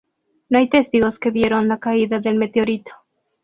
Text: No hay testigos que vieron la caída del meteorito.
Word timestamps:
No 0.49 0.57
hay 0.57 0.67
testigos 0.67 1.19
que 1.19 1.29
vieron 1.29 1.67
la 1.67 1.77
caída 1.77 2.17
del 2.19 2.33
meteorito. 2.39 2.91